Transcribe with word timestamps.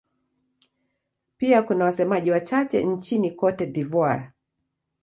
Pia 1.37 1.63
kuna 1.63 1.85
wasemaji 1.85 2.31
wachache 2.31 2.83
nchini 2.83 3.31
Cote 3.31 3.65
d'Ivoire. 3.65 4.31